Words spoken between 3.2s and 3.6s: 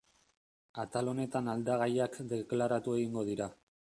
dira.